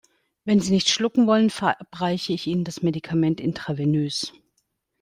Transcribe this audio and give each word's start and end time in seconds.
Wenn 0.45 0.59
Sie 0.59 0.71
nicht 0.73 0.89
schlucken 0.89 1.27
wollen, 1.27 1.51
verabreiche 1.51 2.33
ich 2.33 2.47
Ihnen 2.47 2.63
das 2.63 2.81
Medikament 2.81 3.39
intravenös. 3.39 4.33